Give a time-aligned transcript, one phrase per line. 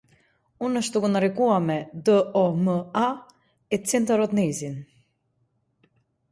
[0.67, 1.75] Она што го нарекуваме
[2.07, 3.05] д о м а,
[3.79, 4.83] е центарот нејзин.